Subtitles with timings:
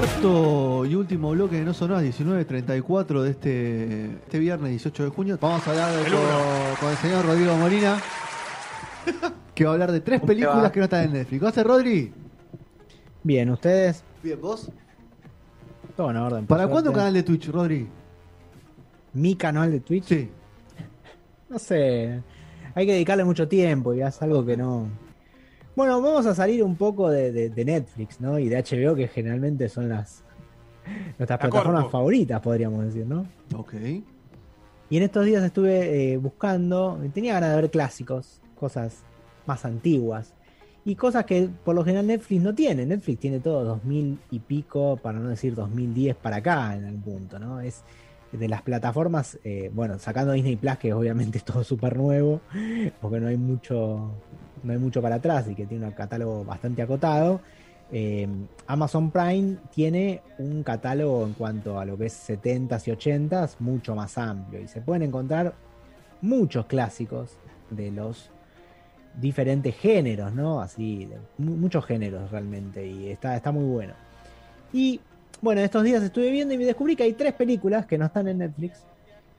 [0.00, 5.38] Cuarto y último bloque de No Sonoras 19.34 de este, este viernes 18 de junio.
[5.40, 6.30] Vamos a hablar de- El con, uno.
[6.78, 7.98] con el señor Rodrigo Molina,
[9.54, 10.70] que va a hablar de tres ¿Cómo te películas va?
[10.72, 11.40] que no están en Netflix.
[11.40, 12.12] ¿Cómo haces, Rodri?
[13.22, 14.70] Bien, ustedes, Bien, ¿vos?
[15.96, 16.46] todo en orden.
[16.46, 16.98] por ¿Para cuándo suerte.
[16.98, 17.88] canal de Twitch, Rodri?
[19.14, 20.04] Mi canal de Twitch.
[20.04, 20.28] Sí.
[21.48, 22.20] No sé,
[22.74, 24.88] hay que dedicarle mucho tiempo y es algo que no.
[25.76, 28.38] Bueno, vamos a salir un poco de, de- de Netflix, ¿no?
[28.38, 30.24] Y de HBO, que generalmente son las
[31.18, 31.90] nuestras La plataformas corpo.
[31.90, 33.26] favoritas, podríamos decir, ¿no?
[33.54, 33.74] Ok.
[34.88, 39.02] Y en estos días estuve eh, buscando, tenía ganas de ver clásicos, cosas
[39.46, 40.32] más antiguas.
[40.84, 42.86] Y cosas que por lo general Netflix no tiene.
[42.86, 47.38] Netflix tiene todo 2000 y pico, para no decir 2010 para acá en algún punto,
[47.40, 47.60] ¿no?
[47.60, 47.82] Es
[48.32, 52.40] de las plataformas, eh, bueno, sacando Disney Plus, que obviamente es todo súper nuevo,
[53.00, 54.12] porque no hay mucho
[54.62, 57.40] no hay mucho para atrás y que tiene un catálogo bastante acotado.
[57.92, 58.26] Eh,
[58.66, 63.94] Amazon Prime tiene un catálogo en cuanto a lo que es 70s y 80s mucho
[63.94, 65.54] más amplio y se pueden encontrar
[66.20, 67.36] muchos clásicos
[67.70, 68.30] de los
[69.20, 70.60] diferentes géneros, ¿no?
[70.60, 73.94] Así, muchos géneros realmente y está, está muy bueno.
[74.72, 75.00] Y
[75.40, 78.28] bueno, estos días estuve viendo y me descubrí que hay tres películas que no están
[78.28, 78.84] en Netflix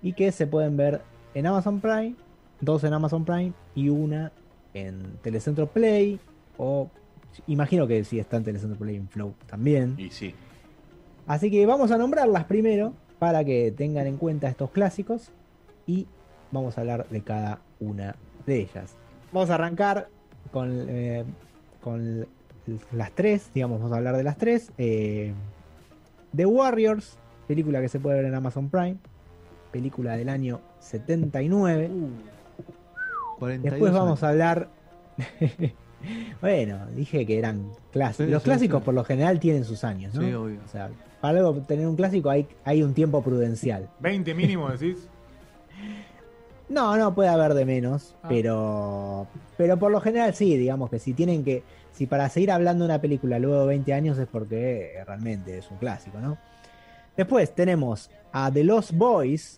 [0.02, 1.02] y que se pueden ver
[1.34, 2.16] en Amazon Prime,
[2.62, 4.32] dos en Amazon Prime y una
[4.74, 6.20] en Telecentro Play
[6.58, 6.90] o
[7.48, 9.96] imagino que si está en Telecentro Play en Flow también.
[9.98, 10.34] Y sí.
[11.26, 15.32] Así que vamos a nombrarlas primero para que tengan en cuenta estos clásicos
[15.86, 16.08] y
[16.52, 18.16] vamos a hablar de cada una
[18.46, 18.96] de ellas.
[19.32, 20.10] Vamos a arrancar
[20.52, 21.26] con, eh,
[21.82, 22.28] con
[22.92, 24.72] las tres, digamos, vamos a hablar de las tres.
[24.78, 25.34] Eh,
[26.38, 27.18] The Warriors,
[27.48, 28.96] película que se puede ver en Amazon Prime,
[29.72, 31.90] película del año 79.
[33.40, 34.24] 42 Después vamos años.
[34.24, 34.70] a hablar.
[36.42, 38.26] bueno, dije que eran clásicos.
[38.28, 38.86] Sí, Los sí, clásicos sí.
[38.86, 40.22] por lo general tienen sus años, ¿no?
[40.22, 40.60] Sí, obvio.
[40.66, 40.90] O sea,
[41.22, 43.90] para algo tener un clásico hay, hay un tiempo prudencial.
[44.00, 45.08] 20 mínimo decís.
[46.70, 48.28] No, no puede haber de menos, Ah.
[48.30, 51.64] pero pero por lo general sí, digamos que si tienen que
[51.98, 55.58] si para seguir hablando de una película luego de 20 años es porque eh, realmente
[55.58, 56.38] es un clásico, ¿no?
[57.16, 59.58] Después tenemos a The Lost Boys,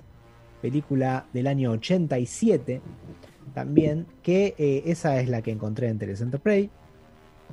[0.62, 2.82] película del año 87
[3.54, 6.70] también, que eh, esa es la que encontré en Telecentro Play.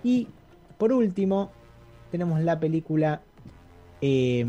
[0.05, 0.29] Y
[0.79, 1.51] por último,
[2.13, 3.23] tenemos la película
[4.01, 4.47] eh,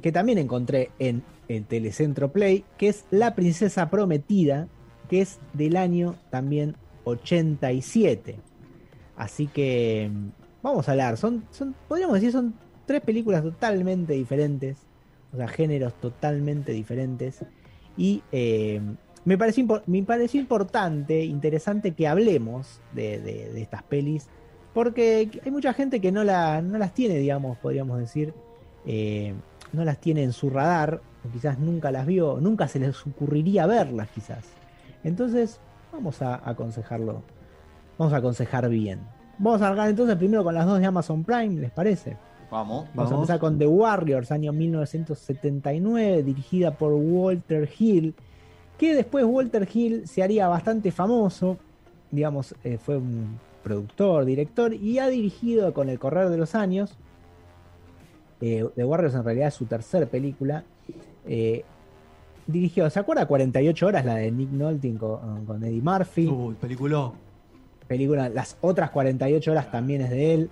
[0.00, 4.68] que también encontré en el Telecentro Play, que es La Princesa Prometida,
[5.08, 8.49] que es del año también 87.
[9.20, 10.10] Así que
[10.62, 11.44] vamos a hablar, son,
[11.88, 12.54] podríamos decir, son
[12.86, 14.78] tres películas totalmente diferentes,
[15.30, 17.44] o sea, géneros totalmente diferentes.
[17.98, 18.80] Y eh,
[19.26, 24.26] me, pareció, me importante, interesante que hablemos de, estas pelis,
[24.72, 28.32] porque hay mucha gente que no las tiene, digamos, podríamos decir,
[28.86, 29.34] eh,
[29.74, 33.66] no las tiene en su radar, o quizás nunca las vio, nunca se les ocurriría
[33.66, 34.46] verlas quizás.
[35.04, 35.60] Entonces,
[35.92, 37.22] vamos a aconsejarlo,
[38.00, 39.00] vamos a aconsejar bien.
[39.36, 42.16] Vamos a arrancar entonces primero con las dos de Amazon Prime, ¿les parece?
[42.50, 42.86] Vamos.
[42.94, 43.12] Vamos, Vamos.
[43.12, 48.14] a empezar con The Warriors, año 1979, dirigida por Walter Hill,
[48.78, 51.58] que después Walter Hill se haría bastante famoso,
[52.10, 56.96] digamos, eh, fue un productor, director, y ha dirigido con el correr de los años,
[58.40, 60.64] eh, The Warriors en realidad es su tercer película,
[61.26, 61.64] eh,
[62.46, 66.26] dirigió, ¿se acuerda 48 horas la de Nick Nolte con, con Eddie Murphy?
[66.26, 67.29] Uy, peliculón.
[67.90, 70.50] Película, las otras 48 horas también es de él.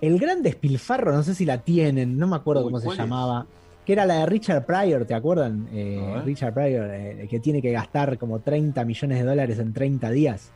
[0.00, 3.46] El gran despilfarro, no sé si la tienen, no me acuerdo Uy, cómo se llamaba.
[3.84, 5.68] Que era la de Richard Pryor, ¿te acuerdan?
[5.72, 6.20] Eh.
[6.24, 10.52] Richard Pryor, eh, que tiene que gastar como 30 millones de dólares en 30 días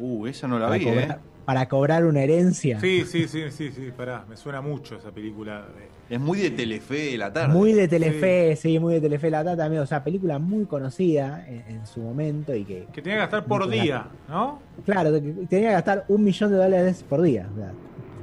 [0.00, 1.37] Uh, esa no la vi, cobrar, eh.
[1.48, 2.78] Para cobrar una herencia.
[2.78, 5.62] Sí, sí, sí, sí, sí, pará, me suena mucho esa película.
[6.08, 7.54] de- Es muy de Telefe de la tarde.
[7.54, 8.78] Muy de Telefe, sí.
[8.78, 9.80] muy de Telefe la Tata también.
[9.82, 13.46] O sea, película muy conocida en, en su momento y que, Que tenía que gastar
[13.46, 14.60] por día, ¿no?
[14.84, 17.48] claro, que tenía que gastar un millón de dólares por día.
[17.50, 17.72] o sea,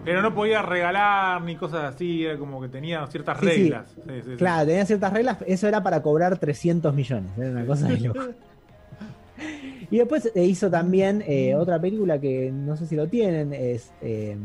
[0.03, 3.89] Pero no podía regalar ni cosas así, era como que tenía ciertas Sí, reglas.
[3.95, 4.35] Sí, sí, sí.
[4.37, 8.19] Claro, tenía ciertas reglas, eso era para cobrar 300 millones, era una cosa de loco.
[9.91, 13.91] Y después eh, hizo también eh, otra película que no sé si lo tienen, es
[14.01, 14.35] eh,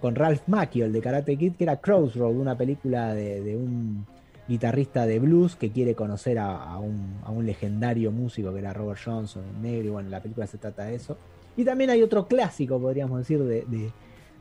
[0.00, 4.06] con Ralph Macchio, el de Karate Kid, que era Crossroad, una película de, de un
[4.48, 8.72] guitarrista de blues que quiere conocer a, a un, a un legendario músico que era
[8.72, 11.16] Robert Johnson, negro, y bueno, la película se trata de eso.
[11.56, 13.90] Y también hay otro clásico, podríamos decir, de, de,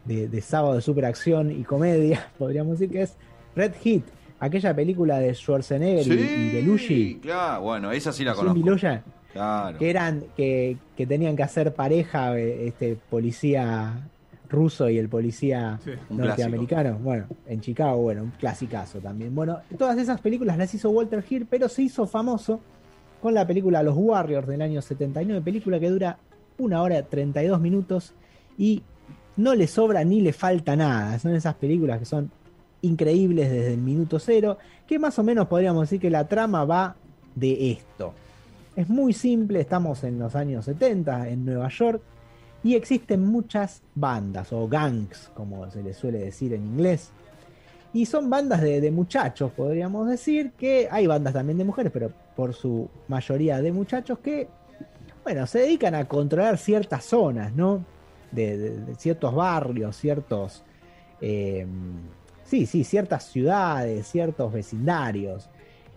[0.06, 3.16] de- de sábado de superacción y comedia, podríamos decir que es
[3.56, 4.04] Red Heat,
[4.40, 6.12] aquella película de Schwarzenegger y-
[6.48, 7.20] y, Belushi.
[7.22, 8.60] claro, bueno, esa sí la conozco.
[9.40, 9.78] Claro.
[9.78, 14.08] que eran que, que tenían que hacer pareja eh, este policía
[14.50, 15.92] ruso y el policía Sí.
[16.10, 16.98] Norteamericano.
[17.00, 19.34] Bueno, en Chicago, bueno, un clasicazo también.
[19.36, 22.60] Bueno, todas esas películas las hizo Walter Hill, pero se hizo famoso
[23.22, 26.18] con la película Los Warriors del año 79, película que dura
[26.58, 28.14] una hora 32 minutos
[28.58, 28.82] y
[29.38, 31.18] no le sobra ni le falta nada.
[31.20, 32.32] Son esas películas que son
[32.82, 34.58] increíbles desde el minuto cero,
[34.88, 36.96] que más o menos podríamos decir que la trama va
[37.36, 38.14] de esto.
[38.80, 42.02] Es muy simple, estamos en los años 70 en Nueva York
[42.64, 47.10] y existen muchas bandas o gangs, como se les suele decir en inglés.
[47.92, 52.54] Y son bandas de, muchachos, podríamos decir, que hay bandas también de mujeres, pero por
[52.54, 54.48] su mayoría de muchachos que,
[55.26, 57.84] bueno, se dedican a controlar ciertas zonas, ¿no?
[58.32, 60.64] De ciertos barrios, ciertos...
[61.20, 61.68] eh,
[62.46, 65.50] sí, sí, ciertas ciudades, ciertos vecindarios.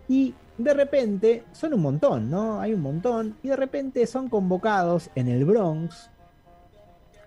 [0.09, 2.59] Y de repente, son un montón, ¿no?
[2.59, 3.35] Hay un montón.
[3.43, 6.09] Y de repente son convocados en el Bronx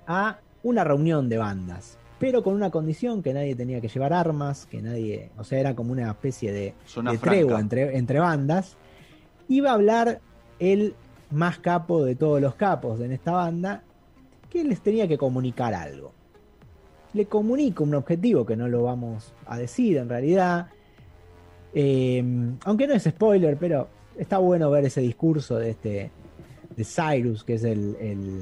[0.06, 1.99] a una reunión de bandas.
[2.19, 5.75] Pero con una condición que nadie tenía que llevar armas, que nadie, o sea, era
[5.75, 6.75] como una especie de,
[7.20, 8.76] tregua entre, entre bandas.
[9.49, 10.20] Iba a hablar
[10.58, 10.94] el
[11.31, 13.82] más capo de todos los capos en esta banda,
[14.49, 16.12] que les tenía que comunicar algo.
[17.12, 20.69] Le comunica un objetivo que no lo vamos a decir en realidad.
[21.75, 22.23] Eh,
[22.65, 26.11] aunque no es spoiler, pero está bueno ver ese discurso de este
[26.77, 28.41] de Cyrus, que es el, el,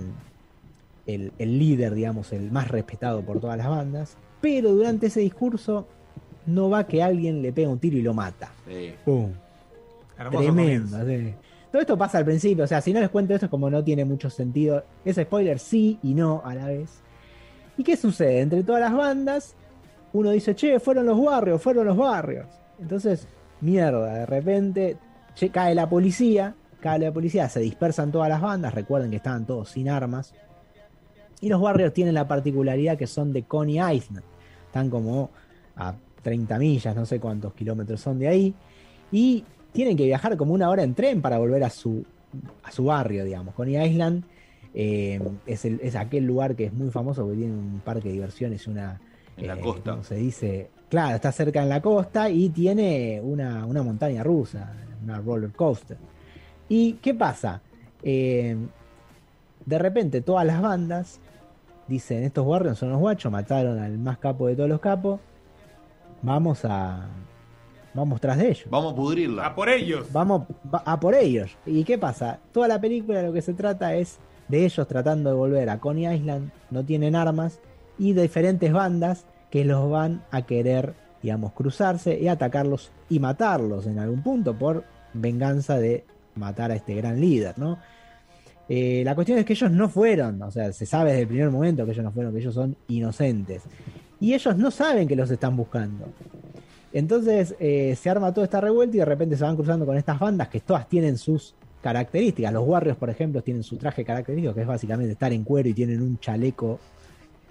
[1.07, 4.17] el- el líder, digamos, el más respetado por todas las bandas.
[4.41, 5.87] Pero durante ese discurso
[6.47, 8.51] no va que alguien le pega un tiro y lo mata.
[8.67, 8.93] Sí.
[9.05, 9.31] ¡Pum!
[10.19, 11.07] Hermoso Tremendo.
[11.07, 11.35] sí.
[11.73, 13.83] Todo esto pasa al principio, o sea, si no les cuento esto es como no
[13.83, 14.85] tiene mucho sentido.
[15.05, 17.01] Es spoiler sí y no a la vez.
[17.77, 18.41] ¿Y qué sucede?
[18.43, 19.57] Entre todas las bandas,
[20.13, 22.47] uno dice, che, fueron los barrios, fueron los barrios.
[22.85, 23.27] Entonces,
[23.63, 24.99] mierda, de repente
[25.51, 29.71] cae la policía, cae la policía, se dispersan todas las bandas, recuerden que estaban todos
[29.71, 30.35] sin armas.
[31.41, 34.23] Y los barrios tienen la particularidad que son de Coney Island.
[34.67, 35.31] Están como
[35.77, 38.55] a 30 millas, no sé cuántos kilómetros son de ahí.
[39.11, 42.05] Y tienen que viajar como una hora en tren para volver a su,
[42.63, 43.55] a su barrio, digamos.
[43.55, 44.25] Coney Island
[44.75, 48.67] eh, es, es aquel lugar que es muy famoso porque tiene un parque de diversiones
[48.67, 49.01] y una...
[49.37, 49.91] En la eh, costa.
[49.93, 50.71] ¿cómo se dice?
[50.89, 54.73] Claro, está cerca en la costa y tiene una, una montaña rusa,
[55.03, 55.97] una roller coaster.
[56.69, 57.61] ¿Y qué pasa?
[58.03, 58.57] Eh,
[59.67, 61.21] de repente todas las bandas
[61.89, 65.21] dicen, estos barrios son los guachos, mataron al más capo de todos los capos,
[66.23, 67.09] vamos a...
[67.97, 68.67] Vamos tras de ellos.
[68.71, 69.47] Vamos a pudrirla.
[69.47, 70.09] A por ellos.
[70.13, 70.43] Vamos
[70.73, 71.57] va- a por ellos.
[71.65, 72.41] ¿Y qué pasa?
[72.53, 75.79] Toda la película de lo que se trata es de ellos tratando de volver a
[75.79, 77.61] Coney Island, no tienen armas,
[77.99, 83.99] y diferentes bandas que los van a querer, digamos, cruzarse y atacarlos y matarlos en
[83.99, 86.05] algún punto por venganza de
[86.35, 87.79] matar a este gran líder, ¿no?
[88.69, 91.51] Eh, la cuestión es que ellos no fueron, o sea, se sabe desde el primer
[91.51, 93.63] momento que ellos no fueron, que ellos son inocentes.
[94.21, 96.07] Y ellos no saben que los están buscando.
[96.93, 100.19] Entonces eh, se arma toda esta revuelta y de repente se van cruzando con estas
[100.19, 102.53] bandas que todas tienen sus características.
[102.53, 105.75] Los Warriors, por ejemplo, tienen su traje característico, que es básicamente estar en cuero y
[105.75, 106.79] tienen un chaleco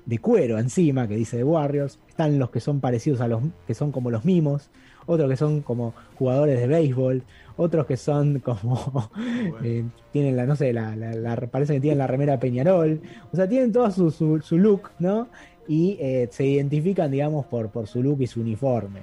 [0.05, 1.99] de cuero encima que dice de Warriors.
[2.09, 4.69] Están los que son parecidos a los que son como los mimos,
[5.05, 7.23] otros que son como jugadores de béisbol,
[7.57, 9.09] otros que son como
[9.63, 13.01] eh, tienen la, no sé, la, la- la- parece que tienen la remera Peñarol.
[13.31, 15.27] O sea, tienen todo su, su- su look, ¿no?
[15.67, 19.01] Y eh, se identifican, digamos, por, por su look y su uniforme.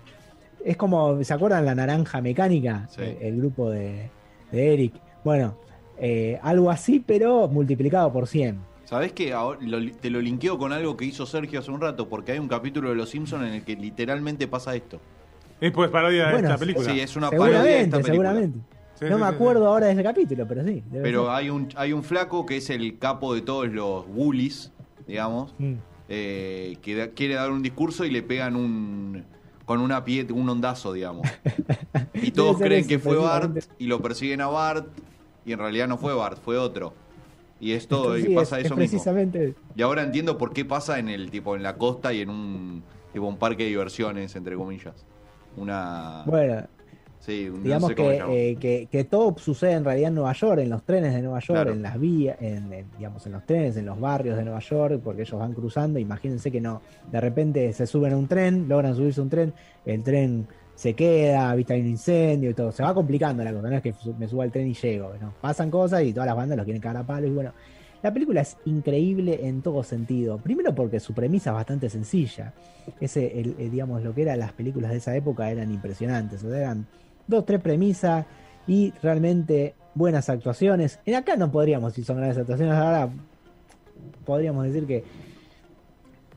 [0.62, 2.86] Es como, ¿se acuerdan la naranja mecánica?
[2.90, 3.00] Sí.
[3.00, 4.10] El, el grupo de,
[4.52, 4.92] de Eric.
[5.24, 5.54] Bueno,
[5.98, 8.58] eh, algo así, pero multiplicado por 100.
[8.90, 9.32] ¿Sabés que
[10.00, 12.08] te lo linkeo con algo que hizo Sergio hace un rato?
[12.08, 14.98] Porque hay un capítulo de Los Simpsons en el que literalmente pasa esto.
[15.60, 16.92] Es pues parodia de Bueno, esta película.
[16.92, 18.30] Sí, es una parodia de Seguramente, esta película.
[18.30, 18.58] seguramente.
[18.98, 20.82] Sí, no sí, me sí, acuerdo ahora de ese capítulo, pero sí.
[20.90, 21.30] Pero ser.
[21.34, 24.72] hay un, hay un flaco que es el capo de todos los bullies,
[25.06, 25.74] digamos, Mm.
[26.08, 29.24] eh, que da- quiere dar un discurso y le pegan un
[29.66, 31.28] con una pie, un ondazo, digamos.
[32.14, 34.88] Y todos creen ese, que fue Bart y lo persiguen a Bart
[35.46, 36.92] y en realidad no fue Bart, fue otro.
[37.60, 38.90] Y esto Entonces, y sí, pasa es- eso es mismo.
[38.90, 42.30] precisamente Y ahora entiendo por qué pasa en el tipo en la costa y en
[42.30, 45.04] un tipo un parque de diversiones entre comillas.
[45.56, 46.62] Una Bueno,
[47.18, 50.32] sí, un- no digamos sé que, eh, que, que todo sucede en realidad en Nueva
[50.32, 51.72] York, en los trenes de Nueva York, Claro.
[51.72, 55.00] en las vías, en, en, digamos, en los trenes, en los barrios de Nueva York,
[55.04, 55.98] porque ellos van cruzando.
[55.98, 59.52] Imagínense que no, de repente se suben a un tren, logran subirse a un tren,
[59.84, 60.46] el tren
[60.80, 62.72] se queda, viste, hay un incendio y todo.
[62.72, 65.12] Se va complicando la cosa, no es que me suba al tren y llego.
[65.38, 67.52] Pasan cosas y todas las bandas los quieren cagar a palo y bueno.
[68.02, 70.38] La película es increíble en todo sentido.
[70.38, 72.54] Primero porque su premisa es bastante sencilla.
[72.98, 76.42] Ese, el- el, digamos, lo que eran las películas de esa época eran impresionantes.
[76.42, 76.86] O sea, eran
[77.26, 78.24] dos, tres premisas
[78.66, 80.98] y realmente buenas actuaciones.
[81.04, 83.10] En acá no podríamos decir son grandes actuaciones, ahora
[84.24, 85.04] podríamos decir que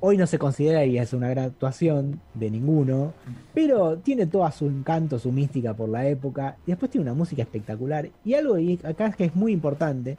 [0.05, 3.13] hoy no se consideraría es una gran actuación de ninguno,
[3.53, 7.41] pero tiene todo su encanto, su mística por la época, y después tiene una música
[7.41, 8.09] espectacular.
[8.25, 10.17] Y algo acá que es muy importante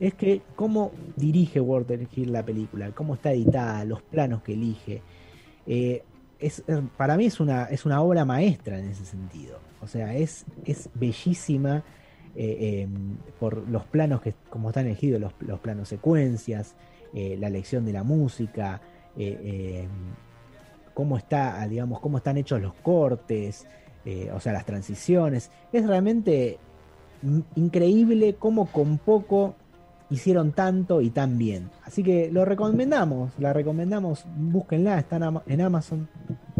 [0.00, 5.02] es que cómo dirige Walter Hill la película, cómo está editada, los planos que elige.
[5.66, 6.02] Eh,
[6.38, 9.58] es, es- para mí es una, es una obra maestra en ese sentido.
[9.82, 11.84] O sea, es, es bellísima
[12.34, 12.88] eh, eh,
[13.38, 16.74] por los planos que, como están elegidos, los, los planos secuencias,
[17.12, 18.80] eh, la elección de la música,
[19.16, 19.88] eh, eh,
[20.94, 23.66] cómo está, digamos, cómo están hechos los cortes,
[24.04, 25.50] eh, o sea, las transiciones.
[25.72, 26.58] Es realmente
[27.56, 29.54] increíble cómo con poco
[30.10, 31.70] hicieron tanto y tan bien.
[31.84, 36.08] Así que lo recomendamos, la recomendamos, búsquenla, está en Ama- en Amazon.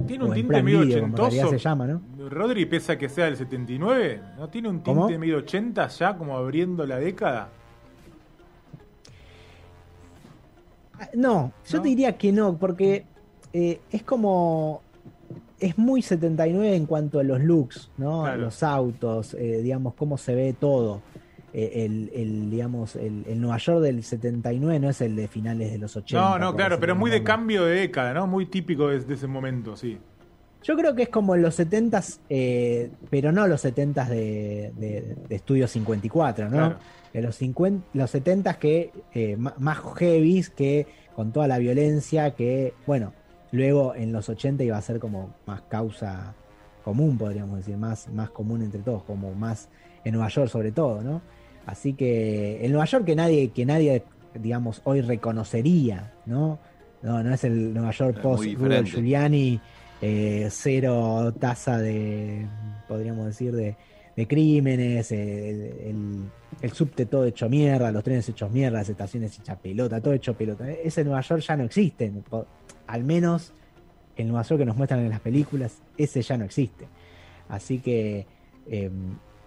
[0.06, 1.50] Tiene un tinte medio Video, ochentoso.
[1.50, 2.00] se llama, ¿no?
[2.30, 5.18] Rodri, pese a que sea del 79, ¿no tiene un tinte ¿Cómo?
[5.18, 7.50] medio 80 ya, como abriendo la década?
[11.14, 11.82] No, yo ¿No?
[11.82, 13.04] te diría que no, porque
[13.52, 14.82] eh, es como.
[15.60, 18.22] Es muy 79 en cuanto a los looks, ¿no?
[18.22, 18.42] Claro.
[18.42, 21.00] Los autos, eh, digamos, cómo se ve todo.
[21.52, 25.70] Eh, el, el, digamos, el, el Nueva York del 79 no es el de finales
[25.70, 26.20] de los 80.
[26.20, 28.26] No, no, claro, pero muy de cambio de década, ¿no?
[28.26, 29.96] Muy típico de, de ese momento, sí.
[30.64, 35.16] Yo creo que es como en los 70s, eh, pero no los 70s de, de,
[35.28, 36.56] de Estudio 54, ¿no?
[36.56, 36.78] Claro.
[37.14, 42.74] De los, 50, los 70s que eh, más heavies, que con toda la violencia, que,
[42.86, 43.14] bueno,
[43.52, 46.34] luego en los 80 iba a ser como más causa
[46.84, 49.68] común, podríamos decir, más, más común entre todos, como más
[50.04, 51.22] en Nueva York sobre todo, ¿no?
[51.66, 54.04] Así que el Nueva York que nadie, que nadie,
[54.34, 56.58] digamos, hoy reconocería, ¿no?
[57.02, 58.44] No, no es el Nueva York post.
[58.44, 59.60] Giuliani,
[60.02, 62.46] eh, cero tasa de,
[62.86, 63.76] podríamos decir, de,
[64.16, 66.30] de crímenes, eh, el,
[66.62, 70.34] el- subte todo hecho mierda, los trenes hechos mierda, las estaciones hechas pelota, todo hecho
[70.34, 70.70] pelota.
[70.70, 72.10] Ese Nueva York ya no existe,
[72.86, 73.52] al menos
[74.16, 76.86] el Nueva York que nos muestran en las películas, ese ya no existe.
[77.48, 78.26] Así que
[78.66, 78.90] eh,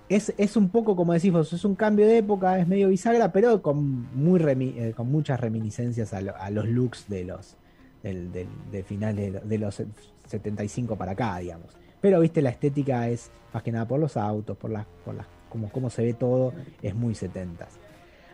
[0.10, 3.32] es, es un poco, como decís vos, es un cambio de época, es medio bisagra,
[3.32, 7.56] pero con, muy remi- eh, con muchas reminiscencias a, lo- a los looks de los
[8.04, 9.82] del, del, del final de, de los
[10.28, 11.76] 75 para acá, digamos.
[12.02, 15.26] Pero viste, la estética es más que nada por los autos, por las, por las,
[15.50, 17.68] como, se ve todo, es muy 70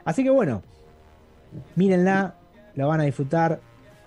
[0.05, 0.61] Así que bueno,
[1.75, 2.35] mírenla,
[2.75, 3.61] la van a disfrutar.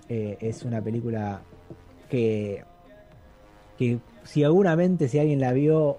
[0.09, 1.41] eh, es una película
[2.09, 2.63] que,
[3.77, 5.97] que seguramente si alguien la vio,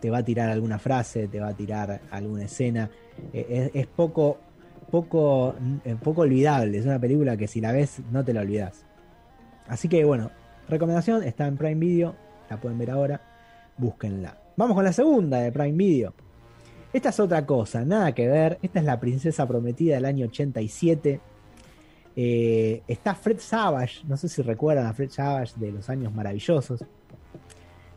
[0.00, 2.90] te va a tirar alguna frase, te va a tirar alguna escena.
[3.32, 4.38] Eh, es, es poco,
[4.90, 5.54] poco,
[5.84, 6.78] eh, poco olvidable.
[6.78, 8.84] Es una película que si la ves no te la olvidas.
[9.68, 10.30] Así que bueno,
[10.68, 12.14] recomendación está en Prime Video,
[12.52, 13.20] la pueden ver ahora,
[13.76, 14.38] búsquenla.
[14.56, 16.14] Vamos con la segunda de Prime Video.
[16.92, 18.58] Esta es otra cosa, nada que ver.
[18.60, 21.20] Esta es la princesa prometida del año 87.
[22.14, 26.84] Eh, está Fred Savage, no sé si recuerdan a Fred Savage de los años maravillosos.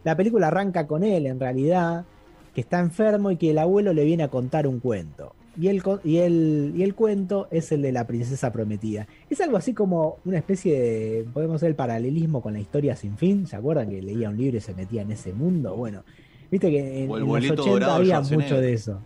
[0.05, 2.05] La película arranca con él, en realidad,
[2.53, 5.35] que está enfermo y que el abuelo le viene a contar un cuento.
[5.57, 9.07] Y el, y, el, y el cuento es el de la princesa prometida.
[9.29, 13.17] Es algo así como una especie de, podemos hacer el paralelismo con la historia sin
[13.17, 13.47] fin.
[13.47, 15.75] ¿Se acuerdan que leía un libro y se metía en ese mundo?
[15.75, 16.03] Bueno,
[16.51, 18.99] viste que en, O el en los boleto 80 dorado de había mucho de eso.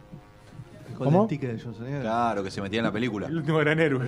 [0.98, 1.24] Con ¿Cómo?
[1.24, 2.02] el ticket de.
[2.02, 3.28] Claro, que se metía en la película.
[3.28, 4.08] El último gran héroe.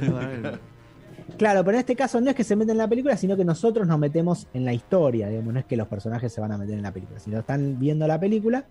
[1.38, 3.46] Claro, pero en este caso no es que se meten en la película, sino que
[3.46, 6.58] nosotros nos metemos en la historia, digamos, no es que los personajes se van a
[6.58, 8.66] meter en la película, sino están viendo la película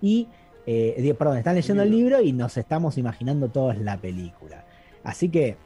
[0.00, 0.28] y,
[0.66, 4.64] eh, perdón, están leyendo el libro y nos estamos imaginando todos la película.
[5.02, 5.56] Así que,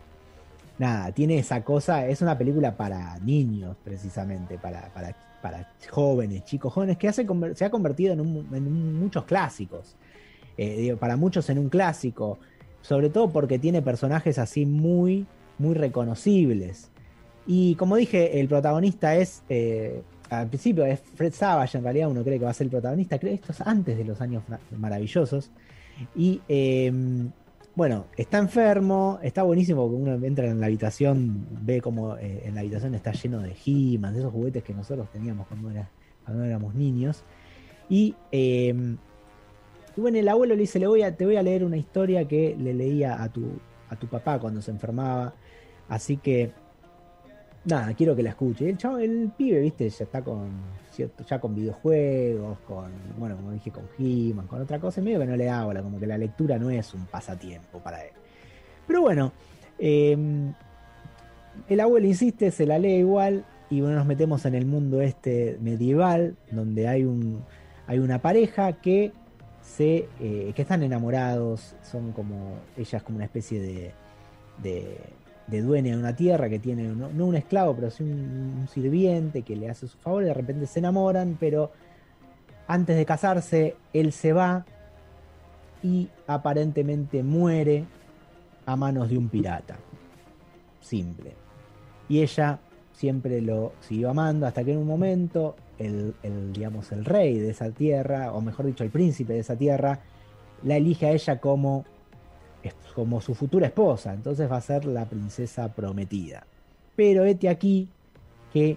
[0.79, 6.73] nada, tiene esa cosa, es una película para niños, precisamente, para, para, para jóvenes, chicos
[6.73, 9.97] jóvenes, que hace, se ha convertido en, un- en un- muchos clásicos.
[10.57, 12.39] Eh, digo, para muchos en un clásico,
[12.83, 15.27] sobre todo porque tiene personajes así muy,
[15.59, 16.91] muy reconocibles.
[17.47, 22.23] Y como dije, el protagonista es, eh, al principio es Fred Savage, en realidad uno
[22.23, 24.43] cree que va a ser el protagonista, creo que esto es antes de los años
[24.77, 25.51] maravillosos.
[26.15, 26.93] Y, eh,
[27.75, 32.55] bueno, está enfermo, está buenísimo porque uno entra en la habitación, ve como eh, en
[32.55, 35.89] la habitación está lleno de He-Man, de esos juguetes que nosotros teníamos cuando, era-
[36.25, 37.23] cuando éramos niños.
[37.89, 38.75] Y, eh,
[39.97, 42.27] y bueno, el abuelo le dice, le voy a, te voy a leer una historia
[42.27, 43.59] que le leía a tu,
[43.89, 45.35] a tu papá cuando se enfermaba.
[45.89, 46.53] Así que,
[47.69, 48.65] nada, quiero que la escuche.
[48.65, 50.51] Y el chavo, el pibe, viste, ya está con
[50.91, 55.27] cierto, ya con videojuegos, con, bueno, como dije, con He-Man, con otra cosa, medio que
[55.27, 58.13] no le da bola, como que la lectura no es un pasatiempo para él.
[58.87, 59.33] Pero bueno,
[59.79, 60.17] eh,
[61.69, 65.59] el abuelo insiste, se la lee igual, y bueno, nos metemos en el mundo este
[65.61, 67.45] medieval, donde hay un
[67.87, 69.13] hay una pareja que
[69.63, 73.61] se eh, que están enamorados, son como ella es como una especie
[74.63, 75.01] de,
[75.49, 79.43] de dueña de una tierra que tiene no, un esclavo, pero sí un, un sirviente
[79.43, 81.73] que le hace su favor y de repente se enamoran, pero
[82.67, 84.65] antes de casarse él se va
[85.83, 87.85] y aparentemente muere
[88.67, 89.77] a manos de un pirata.
[90.81, 91.33] Simple.
[92.09, 92.61] Y ella
[92.93, 97.51] siempre lo siguió amando hasta que en un momento el, el, digamos, el rey de
[97.51, 100.01] esa tierra, o mejor dicho, el príncipe de esa tierra,
[100.65, 101.85] la elige a ella como,
[102.63, 104.13] es- como su futura esposa.
[104.15, 106.47] Entonces va a ser la princesa prometida.
[106.97, 107.89] Pero este aquí
[108.53, 108.77] que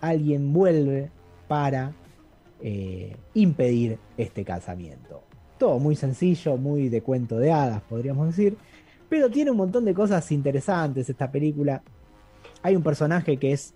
[0.00, 1.10] alguien vuelve
[1.48, 1.92] para
[2.62, 5.22] eh, impedir este casamiento.
[5.58, 8.56] Todo muy sencillo, muy de cuento de hadas, podríamos decir.
[9.08, 11.82] Pero tiene un montón de cosas interesantes esta película.
[12.62, 13.74] Hay un personaje que es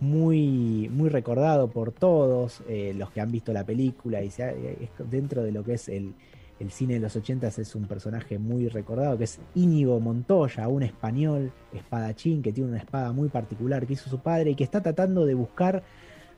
[0.00, 4.50] muy, muy recordado por todos eh, los que han visto la película y se ha-
[4.50, 6.14] es dentro de lo que es el,
[6.60, 10.82] el cine de los 80 es un personaje muy recordado que es Íñigo Montoya, un
[10.84, 14.80] español espadachín que tiene una espada muy particular que hizo su padre y que está
[14.82, 15.82] tratando de buscar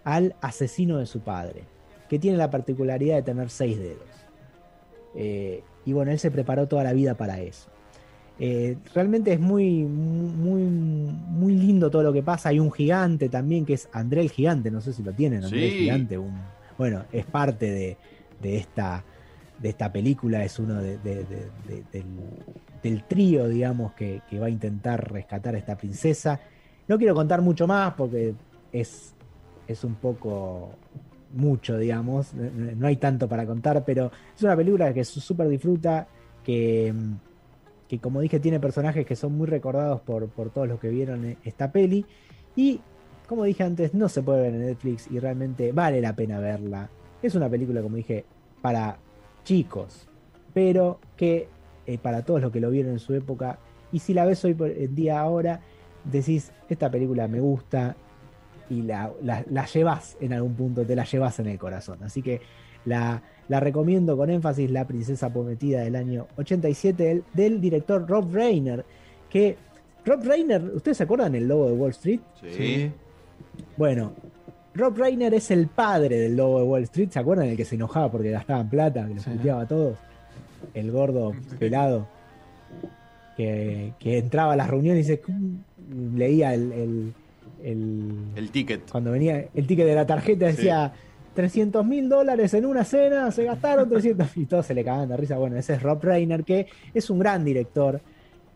[0.04, 1.64] al asesino de su padre,
[2.08, 4.08] que tiene la particularidad de tener seis dedos.
[5.14, 7.68] Eh, y bueno, él se preparó toda la vida para eso.
[8.38, 12.50] Eh, realmente es muy, muy, muy lindo todo lo que pasa.
[12.50, 15.66] Hay un gigante también que es André el Gigante, no sé si lo tienen, André
[15.68, 15.72] el.
[15.72, 16.18] Gigante.
[16.18, 16.40] un-
[16.76, 17.96] bueno, es parte de,
[18.42, 19.02] de esta,
[19.58, 22.06] de esta película, es uno de- de- de- de- del,
[22.82, 26.40] del trío, digamos, que, que va a intentar rescatar a esta princesa.
[26.88, 28.34] No quiero contar mucho más porque
[28.72, 29.14] es,
[29.66, 30.70] es un poco
[31.32, 36.06] mucho, digamos, no- hay tanto para contar, pero es una película que súper disfruta,
[36.44, 36.94] que,
[37.88, 41.24] que como dije tiene personajes que son muy recordados por, por todos los que vieron
[41.24, 42.04] e- esta peli
[42.54, 42.80] y
[43.26, 46.88] como dije antes no se puede ver en Netflix y realmente vale la pena verla.
[47.22, 48.24] Es una película como dije
[48.62, 48.98] para
[49.46, 50.08] chicos,
[50.52, 51.48] pero que
[51.86, 53.58] eh, para todos los que lo vieron en su época
[53.92, 55.60] y si la ves hoy por en día ahora
[56.04, 57.96] decís esta película me gusta
[58.68, 62.02] y la, la, la llevas en algún punto, te la llevas en el corazón.
[62.02, 62.40] Así que
[62.84, 68.32] la, la recomiendo con énfasis, La Princesa Prometida del año 87 del, del director Rob
[68.32, 68.84] Reiner.
[69.30, 69.56] Que
[70.04, 72.20] Rob Reiner, ¿ustedes se acuerdan el logo de Wall Street?
[72.40, 72.90] Sí.
[73.76, 74.12] Bueno,
[74.76, 77.48] Rob Reiner es el padre del logo de Wall Street, ¿se acuerdan?
[77.48, 79.30] El que se enojaba porque gastaban plata, que los Sí.
[79.30, 79.98] puteaba a todos.
[80.74, 82.06] El gordo pelado
[83.36, 85.22] que, que entraba a las reuniones y se,
[86.14, 87.14] leía el- el-
[87.62, 88.90] el, El ticket.
[88.90, 90.92] cuando venía el ticket de la tarjeta decía
[91.34, 95.16] 300 mil dólares en una cena, se gastaron 300 y todos se le cagaban de
[95.16, 95.36] risa.
[95.38, 98.00] Bueno, ese es Rob Reiner, que es un gran director,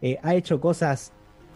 [0.02, 1.12] eh, ha hecho cosas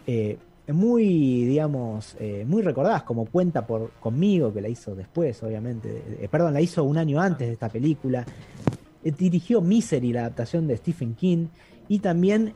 [0.07, 0.37] eh,
[0.73, 6.27] muy, digamos, eh, muy recordadas, como Cuenta por conmigo, que la hizo después, obviamente, eh,
[6.29, 8.25] perdón, la hizo un año antes de esta película.
[9.03, 11.47] Eh, dirigió Misery, la adaptación de Stephen King,
[11.87, 12.55] y también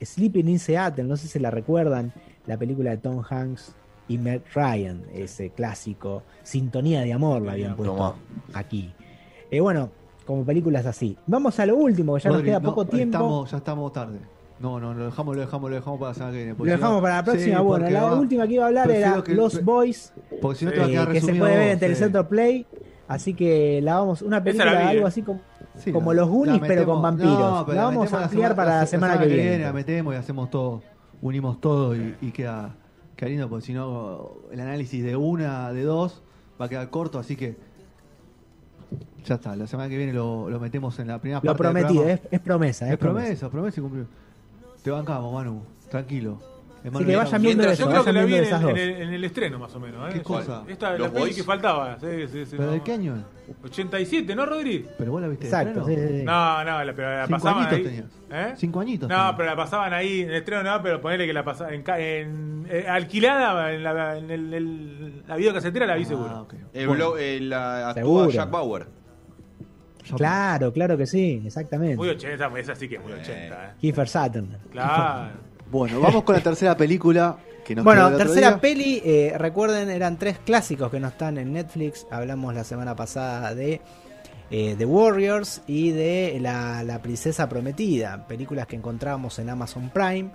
[0.00, 2.12] Sleeping in Seattle, no sé si la recuerdan,
[2.46, 3.74] la película de Tom Hanks
[4.08, 8.14] y Meg Ryan, ese clásico, Sintonía de Amor, la habían puesto Tomá.
[8.54, 8.92] aquí.
[9.50, 9.90] Eh, bueno,
[10.26, 11.16] como películas así.
[11.26, 13.16] Vamos a lo último, que ya nos queda no, poco tiempo.
[13.16, 14.18] estamos- ya estamos tarde.
[14.60, 16.54] No, no, lo dejamos, lo dejamos, lo dejamos para la semana que viene.
[16.58, 17.56] Lo dejamos no- para la próxima.
[17.58, 20.64] Sí, bueno, la va- última que iba a hablar era que- Los Boys, Porque si
[20.64, 22.24] no te eh, va a quedar que se puede ver en Telecentro eh.
[22.24, 22.66] Play.
[23.08, 25.08] Así que la vamos, una película, la algo eh.
[25.08, 25.40] así como,
[25.76, 27.38] Sí, como la- los Goonies, pero con vampiros.
[27.38, 29.58] no, pero la vamos a ampliar semana- para la semana que viene.
[29.58, 30.82] La metemos y hacemos todo,
[31.20, 32.74] unimos todo y, y queda,
[33.16, 36.22] queda lindo, porque si no, el análisis de una, de dos,
[36.60, 37.56] va a quedar corto, así que
[39.24, 39.56] ya está.
[39.56, 41.62] La semana que viene lo, lo metemos en la primera Lo parte.
[41.62, 42.20] prometido, programa.
[42.24, 42.86] es, es promesa.
[42.86, 44.06] Es, Es promesa, promesa y cumplido.
[44.82, 46.40] Te bancamos, Manu, tranquilo.
[46.84, 48.70] Hermano, que le vayan viendo Yo eso, creo que la vi en, esas el- dos.
[48.76, 50.08] en el, en el estreno, más o menos.
[50.10, 50.14] ¿eh?
[50.14, 50.64] ¿Qué cosa?
[50.66, 51.36] Esta, la ¿Los peli Boys?
[51.36, 51.96] que faltaba.
[52.00, 52.72] Sí, sí, sí, ¿Pero no.
[52.72, 53.24] de qué año?
[53.62, 54.84] 87, ¿no, Rodri?
[54.98, 56.10] ¿Pero vos la viste de Exacto, sí, estreno?
[56.12, 56.24] sí, sí.
[56.24, 57.84] No, no, la, pero la Cinco pasaban añitos ahí.
[57.84, 58.04] tenías.
[58.32, 58.54] ¿Eh?
[58.56, 59.08] Cinco añitos.
[59.08, 59.34] No, tenías.
[59.36, 62.00] pero la pasaban ahí, en el estreno no, pero ponele que la pasaban en, ca-
[62.00, 66.40] en- eh, alquilada en, la, en el, el- la videocasetera la vi Ah, seguro.
[66.42, 66.54] ok.
[66.72, 67.12] El Bueno.
[67.12, 68.30] blo- eh, la actúa Seguro.
[68.30, 68.86] Jack Bauer.
[70.16, 71.96] Claro, claro que sí, exactamente.
[71.96, 73.32] Muy 80, esa sí que es muy 80.
[73.34, 73.70] ¿eh?
[73.80, 74.58] Kiefer Sutherland.
[74.70, 75.30] Claro.
[75.70, 78.60] Bueno, vamos con la tercera película que nos Bueno, tercera día.
[78.60, 82.06] peli, eh, recuerden, eran tres clásicos que no están en Netflix.
[82.10, 83.80] Hablamos la semana pasada de
[84.50, 90.30] eh, The Warriors y de la, La Princesa Prometida, películas que encontrábamos en Amazon Prime.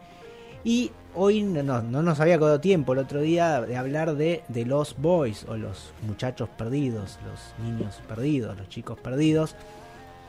[0.68, 4.44] Y hoy no, no, no nos había quedado tiempo el otro día de hablar de,
[4.50, 9.56] de los boys o los muchachos perdidos, los niños perdidos, los chicos perdidos.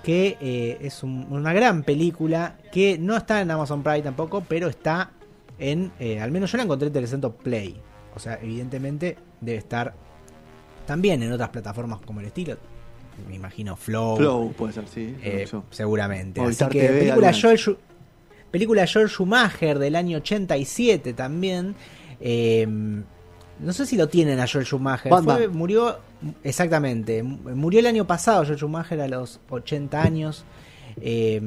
[0.05, 4.69] Que eh, es un- una gran película que no está en Amazon Prime tampoco, pero
[4.69, 5.11] está
[5.59, 7.81] en, eh, al menos yo la encontré en Telecentro Play.
[8.15, 9.93] O sea, evidentemente debe estar
[10.87, 12.57] también en otras plataformas como el estilo.
[13.29, 14.17] Me imagino Flow.
[14.17, 15.17] Flow puede ser, sí.
[15.21, 16.41] eh, seguramente.
[16.41, 17.33] Así que TV, película.
[17.33, 17.59] Joel,
[18.51, 21.75] Película Joel Schumacher del año 87 también.
[22.21, 25.11] Eh, no sé si lo tienen a Joel Schumacher.
[25.37, 25.99] Fue- murió,
[26.43, 27.23] exactamente.
[27.23, 30.45] Murió el año pasado Joel Schumacher a los 80 años.
[31.01, 31.41] Eh,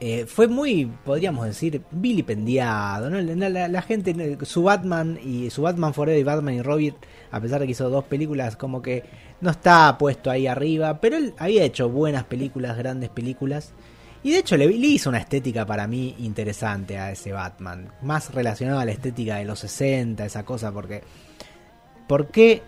[0.00, 3.08] eh, fue muy, podríamos decir, vilipendiado.
[3.10, 3.20] ¿no?
[3.20, 6.94] La, la- la gente, su Batman y su Batman Forever y Batman y Robin,
[7.30, 9.04] a pesar de que hizo dos películas, como que
[9.40, 11.00] no está puesto ahí arriba.
[11.00, 13.72] Pero él había hecho buenas películas, grandes películas.
[14.24, 17.88] Y de hecho le, le hizo una estética para mí interesante a ese Batman.
[18.02, 21.02] Más relacionada a la estética de los 60, esa cosa, porque...
[22.08, 22.62] ¿Por qué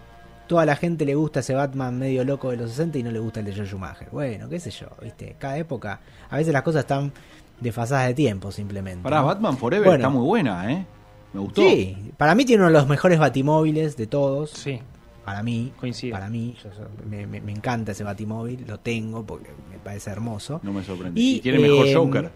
[0.46, 3.18] toda la gente le gusta ese Batman medio loco de los 60 y no le
[3.18, 4.08] gusta el de Joel Schumacher?
[4.10, 5.36] Bueno, qué sé yo, ¿viste?
[5.38, 7.12] Cada época, a veces las cosas están
[7.60, 9.02] desfasadas de tiempo simplemente.
[9.02, 9.26] Pará, ¿no?
[9.26, 10.04] Batman Forever Bueno.
[10.04, 10.86] está muy buena, ¿eh?
[11.32, 11.60] Me gustó.
[11.62, 14.50] Sí, para mí tiene uno de los mejores batimóviles de todos.
[14.52, 14.80] Sí,
[15.26, 16.12] Para mí, Coincido.
[16.14, 16.70] para mí, yo
[17.06, 20.60] me, me- me encanta ese batimóvil, lo tengo porque me parece hermoso.
[20.62, 21.20] No me sorprende.
[21.20, 22.30] Y, Y, tiene mejor eh, Joker.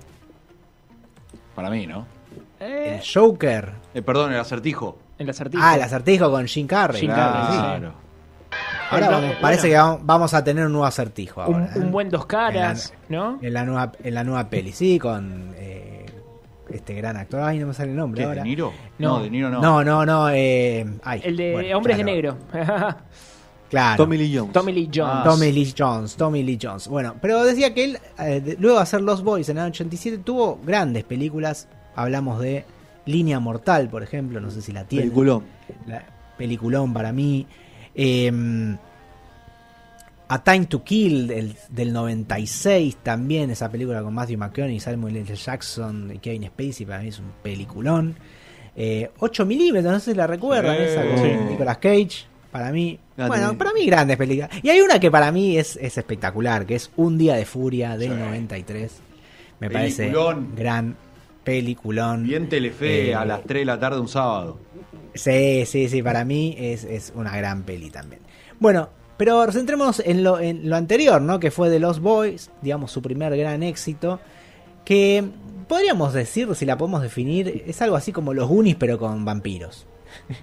[1.54, 2.06] Para mí, ¿no?
[2.58, 3.72] El Joker.
[3.94, 4.98] Eh, perdón, el acertijo.
[5.18, 5.62] el acertijo.
[5.64, 7.00] Ah, el acertijo con Jim Carrey.
[7.00, 7.58] Jim claro, Carrey, sí.
[7.62, 7.92] Claro.
[8.90, 9.40] Ahora vamos- bueno.
[9.40, 11.72] parece que vamos, a tener un nuevo acertijo un, ahora.
[11.74, 11.78] ¿eh?
[11.78, 13.38] un buen dos caras, ¿no?
[13.40, 16.06] En la nueva, en la nueva peli, sí, con eh,
[16.72, 17.40] este gran actor.
[17.42, 18.42] Ay, no me sale el nombre ¿Qué, ahora.
[18.42, 18.72] ¿De Niro?
[18.98, 19.18] No.
[19.18, 19.60] No, De Niro no.
[19.60, 20.28] No, no, no.
[20.30, 22.36] eh, ay, El de bueno, Hombres claro, de Negro.
[23.70, 24.02] Claro.
[24.02, 24.52] Tommy Lee Jones.
[24.52, 25.12] Tommy Lee Jones.
[25.14, 26.88] Ah, Tommy Lee Jones, Tommy Lee Jones.
[26.88, 29.70] Bueno, pero decía que él, eh, de- luego de hacer Los Boys en el año
[29.70, 31.68] 87, tuvo grandes películas.
[31.94, 32.64] Hablamos de
[33.06, 35.04] Línea Mortal, por ejemplo, no sé si la tiene.
[35.04, 35.44] Peliculón.
[35.86, 36.04] La-
[36.36, 37.46] peliculón para mí.
[37.94, 38.32] Eh,
[40.32, 45.34] A Time to Kill del, del 96 también, esa película con Matthew McConaughey, Samuel L.
[45.34, 48.14] Jackson y Kevin Spacey, para mí es un peliculón.
[48.76, 51.30] Eh, 8 milímetros, no sé si la recuerdan, esa con Sí.
[51.50, 52.26] Nicolas Cage.
[52.52, 53.36] Para mí, Grande.
[53.36, 54.50] bueno, para mí grandes películas.
[54.62, 57.96] Y hay una que para mí es, es espectacular, que es Un Día de Furia
[57.96, 58.16] del Sí.
[58.18, 58.92] 93.
[59.60, 60.46] Me Peliculón.
[60.46, 60.96] parece gran
[61.44, 62.24] peliculón.
[62.24, 64.58] Bien Telefe Eh, a las 3 de la tarde un sábado.
[65.14, 68.22] Sí, sí, sí, para mí es, es una gran peli también.
[68.58, 71.38] Bueno, pero centrémonos en lo, en lo anterior, ¿no?
[71.38, 74.18] Que fue de Los Boys, digamos, su primer gran éxito.
[74.84, 75.22] Que
[75.68, 79.86] podríamos decir, si la podemos definir, es algo así como los Goonies, pero con vampiros.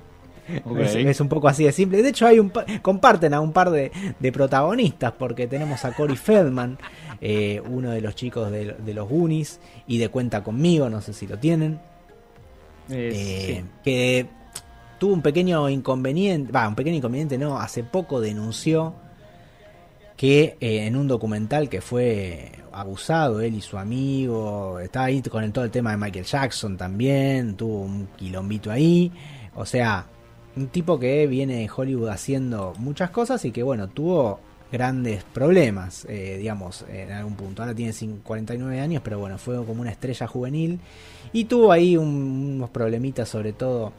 [0.79, 2.01] Es, es un poco así de simple.
[2.01, 5.91] De hecho, hay un pa- comparten a un par de, de protagonistas, porque tenemos a
[5.93, 6.77] Corey Feldman,
[7.19, 11.11] eh, uno de los chicos de, de los Goonies, y de Cuenta conmigo, no sé
[11.11, 11.81] si lo tienen.
[12.87, 13.69] Es- Eh, sí.
[13.83, 14.25] que
[14.99, 18.93] tuvo un pequeño inconveniente, va, un pequeño inconveniente no, hace poco denunció
[20.15, 25.43] que eh, en un documental que fue abusado él y su amigo, estaba ahí con
[25.43, 29.11] el- todo el tema de Michael Jackson también, tuvo un quilombito ahí,
[29.55, 30.05] o sea,
[30.55, 34.39] un tipo que viene de Hollywood haciendo muchas cosas y que bueno, tuvo
[34.71, 37.61] grandes problemas, eh, digamos, en algún punto.
[37.61, 40.79] Ahora tiene cin- 49 años, pero bueno, fue como una estrella juvenil
[41.31, 43.93] y tuvo ahí un- unos problemitas, sobre todo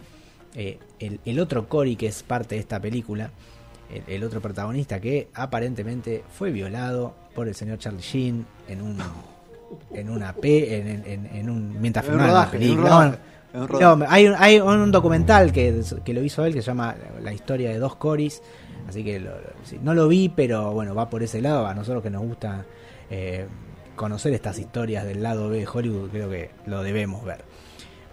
[0.59, 3.31] eh, el, el otro Cory, que es parte de esta película,
[3.95, 8.99] el, el otro protagonista que aparentemente fue violado por el señor Charlie Sheen en un
[9.95, 12.89] en una pe, en, en- en un mientras filmaban la película.
[13.55, 16.95] No, no, hay, un, hay un documental que, que lo hizo él que se llama
[17.23, 18.43] La historia de dos Corys.
[18.89, 19.33] Así que lo-
[19.83, 21.67] no lo vi, pero bueno, va por ese lado.
[21.67, 22.65] A nosotros que nos gusta
[23.11, 23.47] eh,
[23.97, 27.43] conocer estas historias del lado B de Hollywood, creo que lo debemos ver.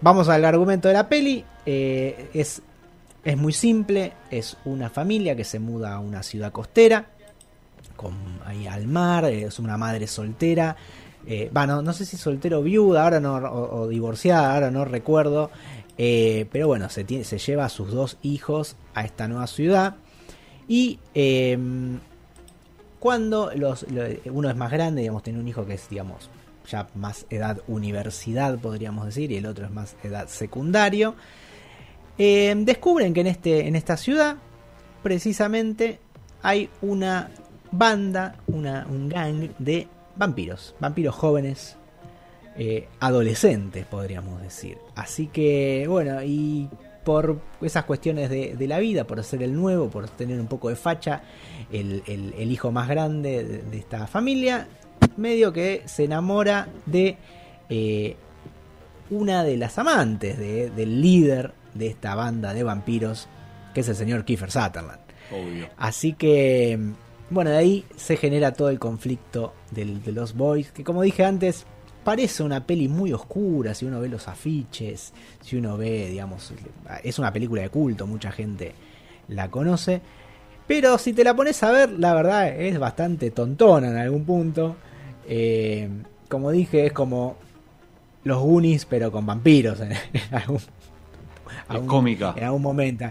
[0.00, 1.44] Vamos al argumento de la peli.
[1.64, 2.62] eh, es,
[3.24, 4.12] es muy simple.
[4.30, 7.06] Es una familia que se muda a una ciudad costera.
[7.96, 9.24] Con, ahí al mar.
[9.24, 10.76] eh, es una madre soltera.
[11.26, 15.50] Eh, va, no, sé si soltero o viuda, ahora no, o, divorciada, ahora no recuerdo.
[15.98, 19.96] Eh, pero bueno, se, lleva a sus dos hijos a esta nueva ciudad.
[20.68, 21.58] Y eh,
[23.00, 26.28] cuando los, lo- uno es más grande, digamos, tiene un hijo que es, digamos,
[26.68, 31.14] ya más edad universidad, podríamos decir, y el otro es más edad secundario.
[32.18, 34.36] eh, descubren que en, este, en esta ciudad,
[35.02, 36.00] precisamente,
[36.42, 37.30] hay una
[37.72, 41.76] banda, una, un gang de vampiros, vampiros jóvenes,
[42.56, 44.78] eh, adolescentes, podríamos decir.
[44.94, 46.68] Así que, bueno, y
[47.04, 50.68] por esas cuestiones de, de la vida, por ser el nuevo, por tener un poco
[50.70, 51.22] de facha,
[51.70, 54.66] el, el- hijo más grande de, de esta familia,
[55.16, 57.16] medio que se enamora de
[57.68, 58.16] eh,
[59.10, 63.28] una de las amantes de- del líder de esta banda de vampiros,
[63.74, 65.00] que es el señor Kiefer Sutherland.
[65.32, 65.68] Obvio.
[65.76, 66.78] Así que,
[67.30, 71.24] bueno, de ahí se genera todo el conflicto del- de los boys, que como dije
[71.24, 71.64] antes,
[72.04, 76.52] parece una peli muy oscura, si uno ve los afiches, si uno ve, digamos,
[77.02, 78.74] es una película de culto, mucha gente
[79.28, 80.00] la conoce,
[80.68, 84.76] pero si te la pones a ver, la verdad es bastante tontona en algún punto.
[85.28, 85.88] Eh,
[86.28, 87.36] como dije, es como
[88.24, 92.34] los Goonies, pero con vampiros en, en algún, Es cómica.
[92.36, 93.04] en algún momento.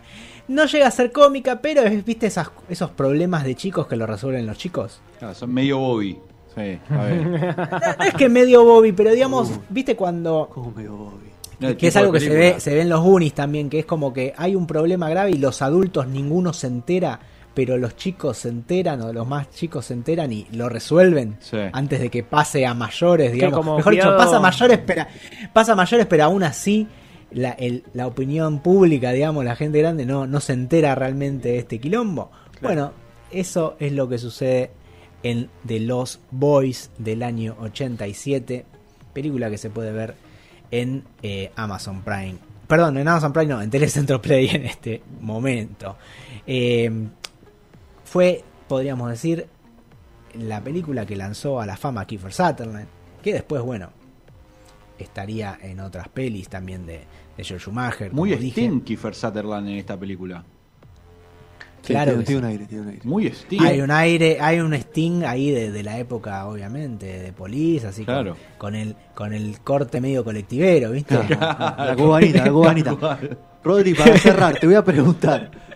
[0.47, 4.06] No llega a ser cómica, pero es, viste esas- esos problemas de chicos que lo
[4.06, 4.99] resuelven los chicos.
[5.19, 6.17] Claro, son medio Bobby.
[6.56, 7.56] Sí, a ver.
[7.99, 11.30] No es que medio Bobby, pero digamos, viste cuando Como medio Bobby.
[11.60, 13.86] No, que es algo que se ve, se ve en los Goonies también, que es
[13.86, 17.19] como que hay un problema grave y los adultos ninguno se entera,
[17.55, 21.57] pero los chicos se enteran o los más chicos se enteran y lo resuelven Sí.
[21.73, 23.57] antes de que pase a mayores, digamos.
[23.57, 25.05] como Mejor dicho, pasa a mayores, pero
[25.53, 26.87] pasa a mayores, pero aún así
[27.31, 31.57] la, el- la opinión pública, digamos, la gente grande no, no se entera realmente de
[31.59, 32.29] este quilombo.
[32.61, 32.91] Bueno,
[33.31, 34.71] eso es lo que sucede
[35.23, 38.65] en The Lost Boys del año 87,
[39.13, 40.13] película que se puede ver
[40.71, 42.35] en eh, Amazon Prime.
[42.67, 45.97] Perdón, en Amazon Prime no, en Telecentro Play en este momento.
[46.47, 46.91] Eh,
[48.15, 49.45] fue, podríamos decir,
[50.39, 52.88] la película que lanzó a la fama a Kiefer Sutherland,
[53.21, 53.89] que después, bueno,
[54.97, 57.01] estaría en otras pelis también de,
[57.36, 58.13] de George Schumacher.
[58.13, 58.62] Muy dije.
[58.62, 60.45] Sting Kiefer Sutherland en esta película.
[61.82, 63.01] Sí, Claro tiene, un aire, tiene un aire.
[63.04, 63.62] Muy Sting.
[63.62, 68.06] Hay un aire, hay un Sting ahí de, de la época, obviamente, de Police, así
[68.06, 68.38] Claro.
[68.58, 71.15] con, el con el corte medio colectivero, ¿viste?
[71.30, 73.19] La cubanita, la cubanita.
[73.62, 75.74] Rodri, para cerrar, te voy a preguntar.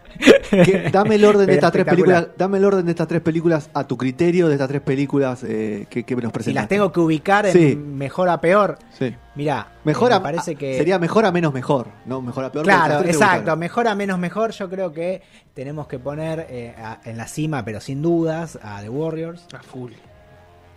[0.92, 2.28] Dame el orden de estas tres películas.
[2.38, 5.86] Dame el orden de estas tres películas a tu criterio de estas tres películas eh,
[5.90, 6.62] que, que me nos Si presentaste.
[6.64, 7.76] las tengo que ubicar en Sí.
[7.76, 9.16] mejor a peor, Sí.
[9.36, 12.64] mirá, Mejor me a, parece que sería mejor a menos mejor, no mejor a peor.
[12.66, 13.56] Claro, exacto.
[13.56, 14.52] Mejor a menos mejor.
[14.52, 15.22] Yo creo que
[15.54, 19.46] tenemos que poner eh, a- en la cima, pero sin dudas, a The Warriors.
[19.54, 19.92] A full.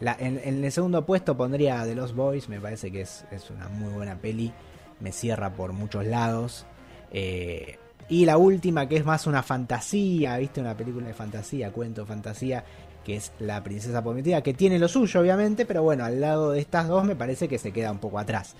[0.00, 2.48] La- en, en el segundo puesto pondría a The Lost Boys.
[2.48, 4.52] Me parece que es, es una muy buena peli.
[5.00, 6.66] Me cierra por muchos lados.
[7.12, 7.78] Eh,
[8.12, 10.60] y la última, que es más una fantasía, ¿viste?
[10.60, 12.64] Una película de fantasía, cuento fantasía,
[13.04, 16.60] que es La Princesa Prometida, que tiene lo suyo, obviamente, pero bueno, al lado de
[16.60, 18.54] estas dos me parece que se queda un poco atrás.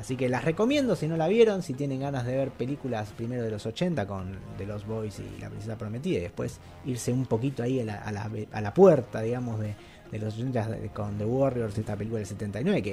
[0.00, 3.42] Así que las recomiendo si no la vieron, si tienen ganas de ver películas primero
[3.44, 7.26] de los 80 con The Lost Boys y La Princesa Prometida, y después irse un
[7.26, 9.74] poquito ahí a la, a la, a la puerta, digamos, de,
[10.10, 12.92] de los 80 de- con The Warriors, esta película del 79, que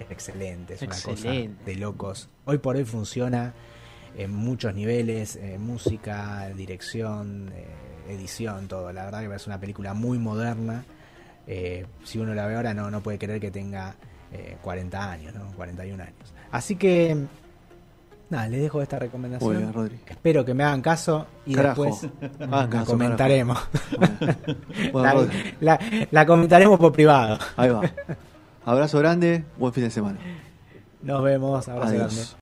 [0.00, 1.28] es excelente, es una cosa
[1.64, 2.28] de locos.
[2.44, 3.54] Hoy por hoy funciona
[4.16, 7.66] en muchos niveles, eh, música, dirección, eh,
[8.08, 8.92] edición, todo.
[8.92, 10.84] La verdad que es una película muy moderna.
[11.46, 13.94] Eh, si uno la ve ahora no, no puede creer que tenga
[14.32, 15.46] eh, 40 años, ¿no?
[15.56, 16.34] 41 años.
[16.50, 17.16] Así que,
[18.28, 19.56] nada, les dejo esta recomendación.
[19.56, 19.98] bien, Rodri.
[20.08, 21.84] Espero que me hagan caso y Carajo.
[21.84, 23.58] después Ah, la caso, comentaremos.
[24.92, 25.78] Bueno, la, Rodri, la-
[26.10, 27.38] la comentaremos por privado.
[27.56, 27.82] ahí va.
[28.64, 30.18] Abrazo grande, buen fin de semana.
[31.02, 31.66] Nos vemos.
[31.68, 32.14] Abrazo Adiós.
[32.14, 32.30] grande.